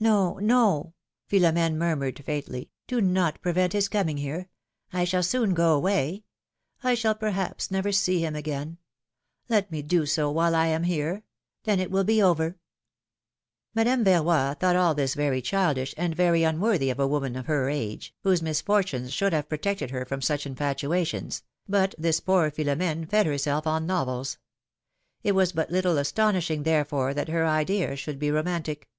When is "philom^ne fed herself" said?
22.50-23.66